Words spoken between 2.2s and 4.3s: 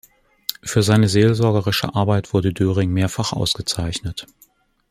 wurde Doering mehrfach ausgezeichnet.